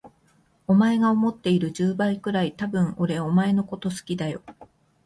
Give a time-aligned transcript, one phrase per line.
[0.65, 4.41] お前が思っている十倍くらい、多分俺お前のこと好きだよ。